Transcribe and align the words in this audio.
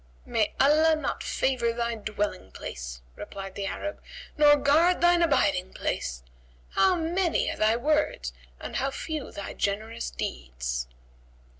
"May 0.25 0.55
Allah 0.59 0.95
not 0.95 1.21
favour 1.21 1.73
thy 1.73 1.93
dwelling 1.93 2.49
place," 2.51 3.01
replied 3.15 3.53
the 3.53 3.67
Arab, 3.67 4.01
"nor 4.35 4.55
guard 4.55 4.99
thine 4.99 5.21
abiding 5.21 5.73
place! 5.73 6.23
How 6.71 6.95
many 6.95 7.51
are 7.51 7.55
thy 7.57 7.75
words 7.77 8.33
and 8.59 8.77
how 8.77 8.89
few 8.89 9.31
thy 9.31 9.53
generous 9.53 10.09
deeds!" 10.09 10.87